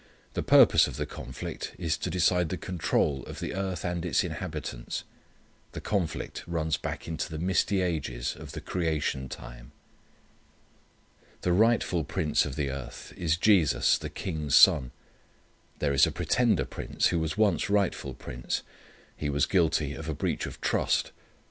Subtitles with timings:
[0.33, 4.23] The purpose of the conflict is to decide the control of the earth, and its
[4.23, 5.03] inhabitants.
[5.73, 9.71] The conflict runs back into the misty ages of the creation time.
[11.41, 14.89] The rightful prince of the earth is Jesus, the King's Son.
[15.77, 18.63] There is a pretender prince who was once rightful prince.
[19.15, 21.11] He was guilty of a breach of trust.